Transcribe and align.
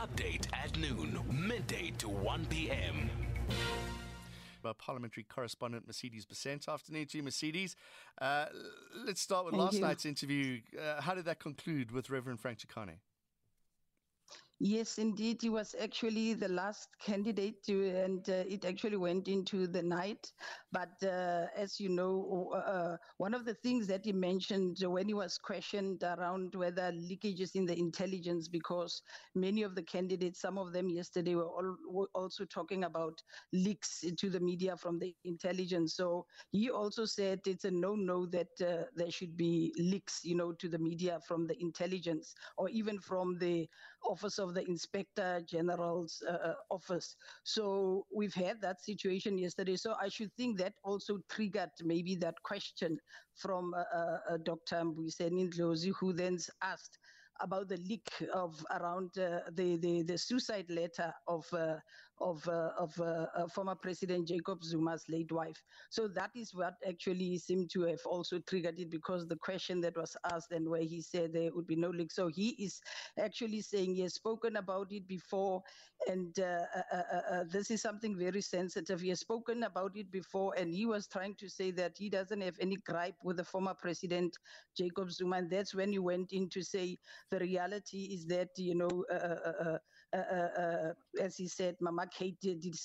Update 0.00 0.46
at 0.54 0.78
noon, 0.78 1.18
midday 1.30 1.92
to 1.98 2.08
1 2.08 2.46
p.m. 2.46 3.10
Our 4.64 4.72
parliamentary 4.72 5.24
correspondent 5.24 5.86
Mercedes 5.86 6.24
Besent. 6.24 6.68
Afternoon 6.68 7.04
to 7.08 7.18
you, 7.18 7.22
Mercedes. 7.22 7.76
Uh, 8.18 8.46
let's 9.04 9.20
start 9.20 9.44
with 9.44 9.52
Thank 9.52 9.62
last 9.62 9.74
you. 9.74 9.80
night's 9.80 10.06
interview. 10.06 10.60
Uh, 10.78 11.02
how 11.02 11.14
did 11.14 11.26
that 11.26 11.38
conclude 11.38 11.90
with 11.90 12.08
Reverend 12.08 12.40
Frank 12.40 12.60
Chikane? 12.60 12.94
Yes, 14.62 14.98
indeed. 14.98 15.40
He 15.40 15.48
was 15.48 15.74
actually 15.80 16.34
the 16.34 16.48
last 16.48 16.90
candidate, 17.00 17.62
to, 17.64 17.88
and 17.96 18.28
uh, 18.28 18.44
it 18.46 18.66
actually 18.66 18.98
went 18.98 19.26
into 19.26 19.66
the 19.66 19.82
night. 19.82 20.30
But 20.70 21.02
uh, 21.02 21.46
as 21.56 21.80
you 21.80 21.88
know, 21.88 22.50
uh, 22.54 22.98
one 23.16 23.32
of 23.32 23.46
the 23.46 23.54
things 23.54 23.86
that 23.86 24.04
he 24.04 24.12
mentioned 24.12 24.76
when 24.82 25.08
he 25.08 25.14
was 25.14 25.38
questioned 25.38 26.02
around 26.02 26.54
whether 26.54 26.92
leakages 26.92 27.56
in 27.56 27.64
the 27.64 27.78
intelligence, 27.78 28.48
because 28.48 29.00
many 29.34 29.62
of 29.62 29.74
the 29.74 29.82
candidates, 29.82 30.42
some 30.42 30.58
of 30.58 30.74
them 30.74 30.90
yesterday 30.90 31.34
were, 31.34 31.48
all, 31.48 31.76
were 31.88 32.10
also 32.14 32.44
talking 32.44 32.84
about 32.84 33.18
leaks 33.54 34.04
to 34.18 34.28
the 34.28 34.40
media 34.40 34.76
from 34.76 34.98
the 34.98 35.16
intelligence. 35.24 35.94
So 35.96 36.26
he 36.50 36.68
also 36.70 37.06
said 37.06 37.40
it's 37.46 37.64
a 37.64 37.70
no-no 37.70 38.26
that 38.26 38.60
uh, 38.60 38.84
there 38.94 39.10
should 39.10 39.38
be 39.38 39.72
leaks, 39.78 40.20
you 40.22 40.34
know, 40.34 40.52
to 40.52 40.68
the 40.68 40.78
media 40.78 41.18
from 41.26 41.46
the 41.46 41.56
intelligence 41.62 42.34
or 42.58 42.68
even 42.68 43.00
from 43.00 43.38
the 43.38 43.66
office 44.04 44.38
of 44.38 44.49
the 44.54 44.66
Inspector 44.68 45.42
General's 45.46 46.22
uh, 46.28 46.54
office. 46.70 47.16
So 47.44 48.06
we've 48.14 48.34
had 48.34 48.60
that 48.60 48.82
situation 48.82 49.38
yesterday. 49.38 49.76
So 49.76 49.94
I 50.00 50.08
should 50.08 50.32
think 50.36 50.58
that 50.58 50.74
also 50.84 51.18
triggered 51.28 51.70
maybe 51.82 52.14
that 52.16 52.34
question 52.42 52.98
from 53.34 53.74
uh, 53.74 53.84
uh, 54.30 54.36
Dr. 54.44 54.76
Mbuyiseni 54.76 55.48
Ndlozi, 55.48 55.92
who 55.98 56.12
then 56.12 56.38
asked 56.62 56.98
about 57.40 57.68
the 57.68 57.76
leak 57.78 58.08
of 58.32 58.64
around 58.70 59.16
uh, 59.18 59.40
the, 59.52 59.76
the 59.78 60.02
the 60.02 60.18
suicide 60.18 60.70
letter 60.70 61.12
of 61.26 61.52
uh, 61.52 61.80
of 62.20 62.46
uh, 62.48 62.72
of 62.78 62.98
uh, 63.00 63.26
uh, 63.34 63.48
former 63.48 63.74
President 63.74 64.28
Jacob 64.28 64.62
Zuma's 64.62 65.04
late 65.08 65.32
wife. 65.32 65.60
So 65.90 66.08
that 66.08 66.30
is 66.34 66.54
what 66.54 66.74
actually 66.86 67.38
seemed 67.38 67.70
to 67.70 67.82
have 67.82 68.00
also 68.04 68.40
triggered 68.40 68.78
it 68.78 68.90
because 68.90 69.26
the 69.26 69.38
question 69.38 69.80
that 69.80 69.96
was 69.96 70.16
asked 70.30 70.52
and 70.52 70.68
where 70.68 70.82
he 70.82 71.00
said 71.00 71.32
there 71.32 71.50
would 71.52 71.66
be 71.66 71.76
no 71.76 71.88
leak. 71.90 72.12
So 72.12 72.28
he 72.28 72.50
is 72.62 72.80
actually 73.18 73.62
saying 73.62 73.94
he 73.94 74.02
has 74.02 74.14
spoken 74.14 74.56
about 74.56 74.92
it 74.92 75.06
before, 75.06 75.62
and 76.08 76.38
uh, 76.38 77.44
this 77.48 77.70
is 77.70 77.82
something 77.82 78.16
very 78.16 78.40
sensitive. 78.40 79.00
He 79.00 79.08
has 79.10 79.20
spoken 79.20 79.62
about 79.62 79.96
it 79.96 80.10
before, 80.10 80.54
and 80.56 80.74
he 80.74 80.86
was 80.86 81.08
trying 81.08 81.36
to 81.36 81.48
say 81.48 81.70
that 81.72 81.96
he 81.96 82.10
doesn't 82.10 82.40
have 82.40 82.56
any 82.60 82.76
gripe 82.76 83.16
with 83.24 83.36
the 83.36 83.44
former 83.44 83.74
president 83.74 84.36
Jacob 84.76 85.10
Zuma, 85.10 85.36
and 85.38 85.50
that's 85.50 85.74
when 85.74 85.92
he 85.92 85.98
went 85.98 86.32
in 86.32 86.48
to 86.50 86.62
say 86.62 86.98
the 87.30 87.38
reality 87.38 88.08
is 88.12 88.26
that 88.26 88.50
you 88.56 88.74
know, 88.74 89.04
uh, 89.10 89.14
uh, 89.14 89.78
uh, 90.12 90.16
uh, 90.16 90.92
as 91.20 91.36
he 91.36 91.48
said, 91.48 91.76
Mama 91.80 92.06
Kate 92.12 92.38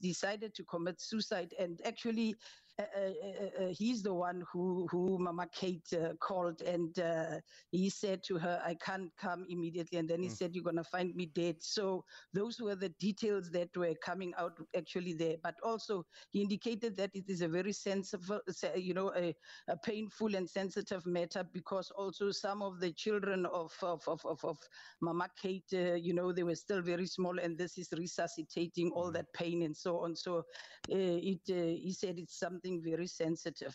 decided 0.00 0.54
to 0.54 0.64
commit 0.64 1.00
suicide, 1.00 1.54
and 1.58 1.80
actually. 1.84 2.34
Uh, 2.78 2.84
uh, 2.96 3.64
uh, 3.64 3.68
he's 3.76 4.04
the 4.04 4.14
one 4.14 4.44
who, 4.52 4.86
who 4.88 5.18
Mama 5.18 5.48
Kate 5.52 5.92
uh, 5.94 6.14
called, 6.20 6.62
and 6.62 6.96
uh, 7.00 7.40
he 7.72 7.90
said 7.90 8.22
to 8.22 8.38
her, 8.38 8.62
"I 8.64 8.76
can't 8.76 9.10
come 9.16 9.44
immediately." 9.48 9.98
And 9.98 10.08
then 10.08 10.22
he 10.22 10.28
said, 10.28 10.54
"You're 10.54 10.62
gonna 10.62 10.84
find 10.84 11.12
me 11.16 11.26
dead." 11.26 11.56
So 11.60 12.04
those 12.32 12.60
were 12.60 12.76
the 12.76 12.90
details 12.90 13.50
that 13.50 13.76
were 13.76 13.94
coming 13.96 14.32
out 14.38 14.60
actually 14.76 15.14
there. 15.14 15.36
But 15.42 15.56
also, 15.64 16.04
he 16.30 16.40
indicated 16.40 16.96
that 16.98 17.10
it 17.14 17.24
is 17.28 17.40
a 17.42 17.48
very 17.48 17.72
sensitive, 17.72 18.30
you 18.76 18.94
know, 18.94 19.12
a, 19.16 19.34
a 19.66 19.76
painful 19.76 20.36
and 20.36 20.48
sensitive 20.48 21.04
matter 21.04 21.42
because 21.52 21.90
also 21.90 22.30
some 22.30 22.62
of 22.62 22.78
the 22.78 22.92
children 22.92 23.44
of 23.46 23.72
of 23.82 24.06
of 24.06 24.24
of, 24.24 24.38
of 24.44 24.56
Mama 25.00 25.28
Kate, 25.42 25.64
uh, 25.72 25.94
you 25.94 26.14
know, 26.14 26.32
they 26.32 26.44
were 26.44 26.54
still 26.54 26.82
very 26.82 27.06
small, 27.06 27.40
and 27.40 27.58
this 27.58 27.76
is 27.76 27.88
resuscitating 27.96 28.92
all 28.92 29.10
that 29.10 29.32
pain 29.32 29.62
and 29.62 29.76
so 29.76 29.98
on. 30.04 30.14
So, 30.14 30.38
uh, 30.38 30.42
it 30.90 31.40
uh, 31.50 31.54
he 31.54 31.92
said 31.92 32.18
it's 32.18 32.38
something 32.38 32.67
very 32.76 33.06
sensitive. 33.06 33.74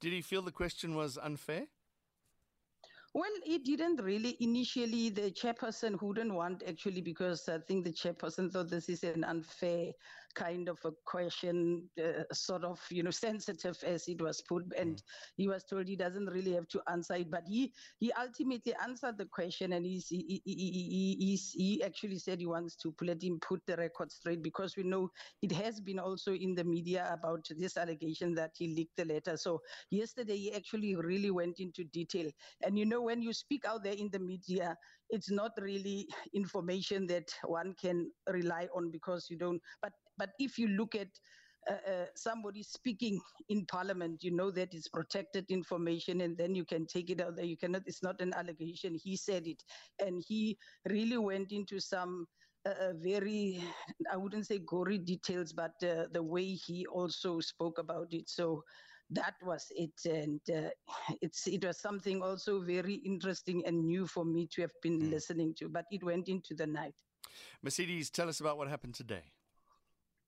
Did 0.00 0.12
he 0.12 0.20
feel 0.20 0.42
the 0.42 0.52
question 0.52 0.94
was 0.94 1.16
unfair? 1.16 1.66
Well, 3.14 3.30
it 3.46 3.64
didn't 3.64 4.02
really 4.02 4.36
initially. 4.40 5.08
The 5.08 5.30
chairperson 5.30 5.98
who 6.00 6.14
didn't 6.14 6.34
want 6.34 6.64
actually 6.66 7.00
because 7.00 7.48
I 7.48 7.58
think 7.58 7.84
the 7.84 7.92
chairperson 7.92 8.50
thought 8.52 8.70
this 8.70 8.88
is 8.88 9.04
an 9.04 9.22
unfair 9.22 9.92
kind 10.34 10.68
of 10.68 10.78
a 10.84 10.90
question, 11.06 11.88
uh, 12.02 12.24
sort 12.32 12.64
of 12.64 12.80
you 12.90 13.02
know 13.02 13.10
sensitive 13.28 13.76
as 13.84 14.08
it 14.08 14.20
was 14.20 14.42
put, 14.42 14.64
and 14.76 15.02
he 15.36 15.48
was 15.48 15.64
told 15.64 15.88
he 15.88 15.96
doesn't 15.96 16.26
really 16.26 16.52
have 16.52 16.68
to 16.68 16.82
answer 16.90 17.14
it. 17.14 17.30
But 17.30 17.44
he 17.46 17.72
he 18.00 18.12
ultimately 18.12 18.74
answered 18.82 19.16
the 19.16 19.26
question, 19.26 19.72
and 19.72 19.86
he's, 19.86 20.08
he, 20.08 20.42
he, 20.44 20.54
he, 20.54 20.70
he, 20.70 21.16
he's, 21.20 21.52
he 21.52 21.82
actually 21.82 22.18
said 22.18 22.40
he 22.40 22.46
wants 22.46 22.76
to 22.76 22.94
let 23.00 23.22
him 23.22 23.38
put 23.40 23.62
the 23.66 23.76
record 23.76 24.10
straight 24.10 24.42
because 24.42 24.76
we 24.76 24.82
know 24.82 25.08
it 25.42 25.52
has 25.52 25.80
been 25.80 25.98
also 25.98 26.34
in 26.34 26.54
the 26.54 26.64
media 26.64 27.08
about 27.12 27.46
this 27.56 27.76
allegation 27.76 28.34
that 28.34 28.50
he 28.56 28.74
leaked 28.74 28.96
the 28.96 29.04
letter. 29.04 29.36
So 29.36 29.60
yesterday 29.90 30.36
he 30.36 30.52
actually 30.52 30.96
really 30.96 31.30
went 31.30 31.60
into 31.60 31.84
detail, 31.84 32.30
and 32.62 32.78
you 32.78 32.84
know 32.84 33.03
when 33.04 33.22
you 33.22 33.32
speak 33.32 33.64
out 33.66 33.84
there 33.84 33.94
in 33.94 34.10
the 34.10 34.18
media, 34.18 34.76
it's 35.10 35.30
not 35.30 35.52
really 35.60 36.08
information 36.34 37.06
that 37.08 37.28
one 37.44 37.74
can 37.80 38.10
rely 38.28 38.68
on 38.74 38.90
because 38.90 39.26
you 39.30 39.38
don't. 39.38 39.60
But 39.82 39.92
but 40.18 40.30
if 40.38 40.58
you 40.58 40.68
look 40.68 40.94
at 40.94 41.08
uh, 41.70 41.90
uh, 41.90 42.06
somebody 42.16 42.62
speaking 42.62 43.20
in 43.48 43.64
parliament, 43.66 44.22
you 44.22 44.30
know 44.30 44.50
that 44.50 44.74
it's 44.74 44.88
protected 44.88 45.46
information, 45.50 46.20
and 46.22 46.36
then 46.36 46.54
you 46.54 46.64
can 46.64 46.86
take 46.86 47.10
it 47.10 47.20
out 47.20 47.36
there. 47.36 47.44
You 47.44 47.56
cannot. 47.56 47.82
It's 47.86 48.02
not 48.02 48.20
an 48.20 48.34
allegation. 48.34 48.96
He 49.02 49.16
said 49.16 49.46
it, 49.46 49.62
and 49.98 50.22
he 50.26 50.58
really 50.88 51.18
went 51.18 51.52
into 51.52 51.80
some. 51.80 52.26
Uh, 52.66 52.70
uh, 52.80 52.92
very, 52.96 53.62
I 54.10 54.16
wouldn't 54.16 54.46
say 54.46 54.58
gory 54.58 54.96
details, 54.96 55.52
but 55.52 55.72
uh, 55.82 56.06
the 56.12 56.22
way 56.22 56.54
he 56.54 56.86
also 56.86 57.38
spoke 57.40 57.78
about 57.78 58.06
it. 58.10 58.30
So 58.30 58.62
that 59.10 59.34
was 59.42 59.66
it, 59.70 59.92
and 60.04 60.40
uh, 60.50 60.70
it's 61.22 61.46
it 61.46 61.64
was 61.64 61.80
something 61.80 62.22
also 62.22 62.60
very 62.60 62.94
interesting 62.94 63.64
and 63.66 63.84
new 63.84 64.06
for 64.06 64.24
me 64.24 64.48
to 64.52 64.62
have 64.62 64.74
been 64.82 65.10
listening 65.10 65.54
to. 65.58 65.68
But 65.68 65.86
it 65.90 66.02
went 66.02 66.28
into 66.28 66.54
the 66.54 66.66
night. 66.66 66.94
Mercedes, 67.62 68.10
tell 68.10 68.28
us 68.28 68.40
about 68.40 68.58
what 68.58 68.68
happened 68.68 68.94
today. 68.94 69.32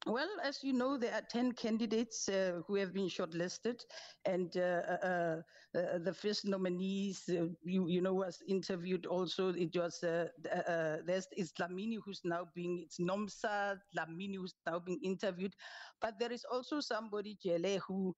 Well, 0.06 0.28
as 0.44 0.62
you 0.62 0.72
know, 0.72 0.96
there 0.96 1.12
are 1.14 1.22
10 1.22 1.52
candidates 1.52 2.28
uh, 2.28 2.60
who 2.66 2.76
have 2.76 2.94
been 2.94 3.08
shortlisted, 3.08 3.80
and 4.24 4.56
uh, 4.56 4.60
uh, 5.02 5.42
uh, 5.76 5.98
the 5.98 6.14
first 6.14 6.46
nominees, 6.46 7.28
uh, 7.28 7.46
you, 7.64 7.88
you 7.88 8.00
know, 8.00 8.14
was 8.14 8.40
interviewed 8.46 9.04
also. 9.06 9.48
It 9.48 9.76
was, 9.76 10.04
uh, 10.04 10.28
uh, 10.48 10.98
there's 11.04 11.26
is 11.36 11.52
Lamini 11.58 11.98
who's 12.04 12.20
now 12.24 12.46
being, 12.54 12.82
it's 12.84 12.98
Nomsa 13.00 13.78
Lamini 13.98 14.36
who's 14.36 14.54
now 14.64 14.78
being 14.78 15.00
interviewed. 15.02 15.54
But 16.00 16.20
there 16.20 16.32
is 16.32 16.44
also 16.50 16.78
somebody, 16.78 17.36
Jele, 17.42 17.80
who 17.80 18.14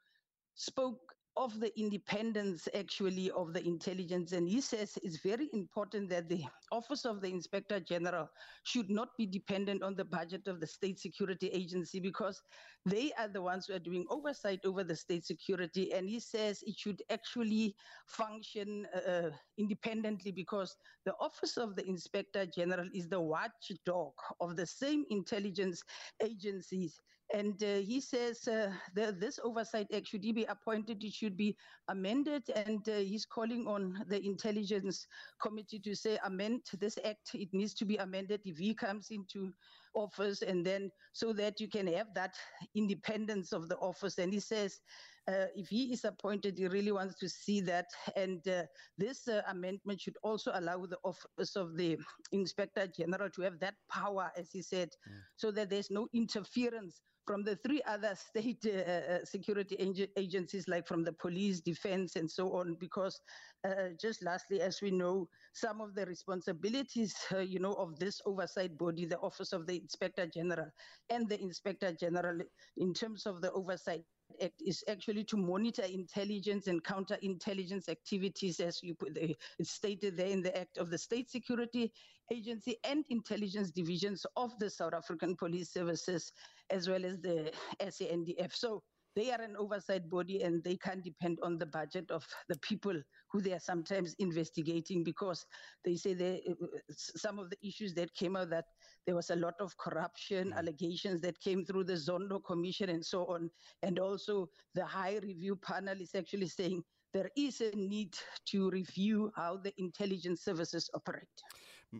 spoke 0.58 1.14
of 1.38 1.60
the 1.60 1.70
independence 1.78 2.66
actually 2.74 3.30
of 3.30 3.52
the 3.52 3.64
intelligence. 3.64 4.32
And 4.32 4.48
he 4.48 4.60
says 4.60 4.98
it's 5.04 5.18
very 5.18 5.48
important 5.52 6.10
that 6.10 6.28
the 6.28 6.42
office 6.72 7.04
of 7.04 7.20
the 7.20 7.28
inspector 7.28 7.78
general 7.78 8.28
should 8.64 8.90
not 8.90 9.10
be 9.16 9.24
dependent 9.24 9.84
on 9.84 9.94
the 9.94 10.04
budget 10.04 10.48
of 10.48 10.58
the 10.58 10.66
state 10.66 10.98
security 10.98 11.46
agency 11.50 12.00
because 12.00 12.42
they 12.84 13.12
are 13.16 13.28
the 13.28 13.40
ones 13.40 13.66
who 13.66 13.74
are 13.74 13.78
doing 13.78 14.04
oversight 14.10 14.58
over 14.64 14.82
the 14.82 14.96
state 14.96 15.24
security. 15.24 15.92
And 15.92 16.08
he 16.08 16.18
says 16.18 16.60
it 16.66 16.76
should 16.76 17.02
actually 17.08 17.76
function 18.08 18.86
uh, 18.92 19.30
independently 19.58 20.32
because 20.32 20.76
the 21.04 21.14
office 21.20 21.56
of 21.56 21.76
the 21.76 21.86
inspector 21.86 22.46
general 22.46 22.88
is 22.92 23.08
the 23.08 23.20
watchdog 23.20 24.12
of 24.40 24.56
the 24.56 24.66
same 24.66 25.04
intelligence 25.08 25.82
agencies 26.20 27.00
and 27.34 27.62
uh, 27.62 27.76
he 27.76 28.00
says 28.00 28.48
uh, 28.48 28.70
the, 28.94 29.14
this 29.18 29.38
oversight 29.44 29.86
act 29.94 30.08
should 30.08 30.22
be 30.22 30.46
appointed, 30.48 31.04
it 31.04 31.12
should 31.12 31.36
be 31.36 31.56
amended, 31.88 32.42
and 32.54 32.88
uh, 32.88 32.96
he's 32.96 33.26
calling 33.26 33.66
on 33.66 34.02
the 34.08 34.24
intelligence 34.24 35.06
committee 35.40 35.78
to 35.80 35.94
say 35.94 36.18
amend 36.24 36.62
this 36.80 36.98
act. 37.04 37.34
It 37.34 37.48
needs 37.52 37.74
to 37.74 37.84
be 37.84 37.96
amended 37.96 38.40
if 38.44 38.56
he 38.56 38.74
comes 38.74 39.08
into 39.10 39.52
office, 39.94 40.42
and 40.42 40.64
then 40.64 40.90
so 41.12 41.32
that 41.34 41.60
you 41.60 41.68
can 41.68 41.86
have 41.88 42.14
that 42.14 42.34
independence 42.74 43.52
of 43.52 43.68
the 43.68 43.76
office. 43.76 44.18
And 44.18 44.32
he 44.32 44.40
says 44.40 44.80
uh, 45.28 45.46
if 45.54 45.68
he 45.68 45.92
is 45.92 46.04
appointed, 46.04 46.56
he 46.56 46.66
really 46.68 46.92
wants 46.92 47.18
to 47.18 47.28
see 47.28 47.60
that, 47.60 47.86
and 48.16 48.46
uh, 48.48 48.62
this 48.96 49.28
uh, 49.28 49.42
amendment 49.48 50.00
should 50.00 50.16
also 50.22 50.50
allow 50.54 50.86
the 50.86 50.98
office 51.04 51.56
of 51.56 51.76
the 51.76 51.98
inspector 52.32 52.86
general 52.86 53.28
to 53.30 53.42
have 53.42 53.58
that 53.60 53.74
power, 53.90 54.30
as 54.38 54.50
he 54.50 54.62
said, 54.62 54.88
so 55.36 55.50
that 55.50 55.68
there's 55.68 55.90
no 55.90 56.08
interference 56.14 57.02
from 57.28 57.44
the 57.44 57.56
three 57.56 57.82
other 57.86 58.16
state 58.28 58.66
uh, 58.66 58.70
uh, 58.70 59.26
security 59.26 59.78
ag- 59.80 60.12
agencies, 60.16 60.68
like 60.68 60.88
from 60.88 61.04
the 61.04 61.12
police, 61.12 61.60
defense, 61.60 62.16
and 62.16 62.30
so 62.30 62.54
on. 62.54 62.76
Because 62.80 63.20
uh, 63.64 63.90
just 64.00 64.24
lastly, 64.24 64.62
as 64.62 64.82
we 64.82 64.90
know, 64.92 65.28
some 65.54 65.82
of 65.82 65.94
the 65.94 66.06
responsibilities, 66.06 67.14
uh, 67.32 67.40
you 67.40 67.60
know, 67.60 67.74
of 67.74 68.00
this 68.00 68.22
oversight 68.26 68.78
body, 68.78 69.06
the 69.06 69.20
Office 69.20 69.52
of 69.52 69.66
the 69.68 69.76
Inspector 69.76 70.26
General, 70.28 70.70
and 71.10 71.28
the 71.28 71.40
Inspector 71.40 71.94
General, 72.00 72.40
in 72.78 72.94
terms 72.94 73.26
of 73.26 73.42
the 73.42 73.52
oversight 73.52 74.06
Act 74.42 74.62
is 74.62 74.84
actually 74.88 75.24
to 75.24 75.36
monitor 75.36 75.82
intelligence 75.84 76.66
and 76.66 76.84
counterintelligence 76.84 77.88
activities, 77.88 78.60
as 78.60 78.82
you 78.82 78.94
put, 78.94 79.16
it's 79.58 79.70
stated 79.72 80.16
there 80.16 80.28
in 80.28 80.42
the 80.42 80.56
Act 80.56 80.78
of 80.78 80.90
the 80.90 80.98
State 80.98 81.30
Security 81.30 81.92
Agency 82.30 82.78
and 82.84 83.04
intelligence 83.08 83.72
divisions 83.72 84.26
of 84.36 84.58
the 84.58 84.70
South 84.70 84.94
African 84.94 85.36
Police 85.36 85.72
Services, 85.72 86.32
as 86.70 86.88
well 86.88 87.04
as 87.04 87.18
the 87.20 87.52
SANDF. 87.82 88.54
So 88.54 88.82
they 89.16 89.32
are 89.32 89.40
an 89.40 89.56
oversight 89.58 90.08
body 90.08 90.42
and 90.42 90.62
they 90.62 90.76
can't 90.76 91.02
depend 91.02 91.38
on 91.42 91.58
the 91.58 91.66
budget 91.66 92.08
of 92.10 92.24
the 92.48 92.58
people 92.60 92.94
who 93.32 93.40
they 93.40 93.52
are 93.52 93.60
sometimes 93.60 94.14
investigating 94.20 95.02
because 95.02 95.44
they 95.84 95.96
say 95.96 96.14
they, 96.14 96.42
uh, 96.48 96.54
some 96.88 97.38
of 97.38 97.50
the 97.50 97.56
issues 97.66 97.94
that 97.94 98.14
came 98.14 98.36
out 98.36 98.50
that 98.50 98.66
there 99.06 99.16
was 99.16 99.30
a 99.30 99.36
lot 99.36 99.54
of 99.60 99.76
corruption 99.76 100.50
mm. 100.50 100.56
allegations 100.56 101.20
that 101.22 101.40
came 101.40 101.64
through 101.64 101.84
the 101.84 101.94
Zondo 101.94 102.42
Commission 102.44 102.90
and 102.90 103.04
so 103.04 103.24
on. 103.26 103.50
And 103.82 103.98
also 103.98 104.48
the 104.74 104.84
high 104.84 105.18
review 105.22 105.56
panel 105.56 106.00
is 106.00 106.14
actually 106.14 106.48
saying 106.48 106.84
there 107.12 107.30
is 107.36 107.60
a 107.60 107.74
need 107.74 108.16
to 108.50 108.70
review 108.70 109.32
how 109.34 109.56
the 109.56 109.72
intelligence 109.78 110.44
services 110.44 110.88
operate. 110.94 111.24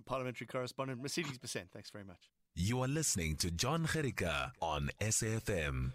Parliamentary 0.07 0.47
correspondent 0.47 1.03
Mercedes 1.03 1.39
Besent, 1.39 1.71
thanks 1.73 1.91
very 1.91 2.05
much. 2.05 2.31
You 2.61 2.83
are 2.83 2.89
listening 2.89 3.37
to 3.37 3.53
John 3.53 3.87
Jerica 3.87 4.51
on 4.61 4.91
SAFM. 5.01 5.93